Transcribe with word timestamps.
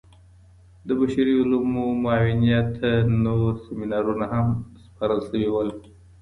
د 0.87 0.89
بشري 0.99 1.33
علومو 1.41 1.85
معاونيت 2.03 2.67
ته 2.79 2.91
نور 3.25 3.51
سيمينارونه 3.65 4.25
هم 4.33 4.47
سپارل 4.83 5.19
سوي 5.29 5.47
ول. 5.51 5.69